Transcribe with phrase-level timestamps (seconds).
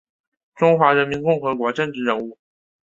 [0.55, 2.35] 中华人民共和国政治人物。